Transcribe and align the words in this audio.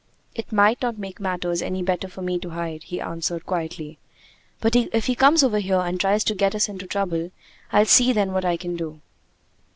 "It 0.33 0.51
might 0.51 0.81
not 0.81 0.97
make 0.97 1.19
matters 1.19 1.61
any 1.61 1.83
better 1.83 2.07
for 2.07 2.23
me 2.23 2.39
to 2.39 2.49
hide," 2.49 2.81
he 2.85 2.99
answered 2.99 3.45
quietly. 3.45 3.99
"But 4.59 4.75
if 4.75 5.05
he 5.05 5.13
comes 5.13 5.43
over 5.43 5.59
here 5.59 5.79
and 5.79 5.99
tries 5.99 6.23
to 6.23 6.33
get 6.33 6.55
us 6.55 6.67
into 6.67 6.87
trouble, 6.87 7.29
I'll 7.71 7.85
see 7.85 8.11
then 8.11 8.31
what 8.33 8.43
I 8.43 8.57
can 8.57 8.75
do." 8.75 8.99